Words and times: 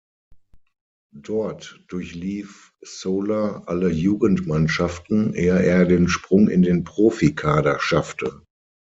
Dort 1.13 1.79
durchlief 1.89 2.73
Šola 2.81 3.61
alle 3.67 3.91
Jugendmannschaften, 3.91 5.35
ehe 5.35 5.61
er 5.61 5.85
den 5.85 6.07
Sprung 6.09 6.47
in 6.49 6.63
den 6.63 6.83
Profikader 6.83 7.79
schaffte. 7.79 8.41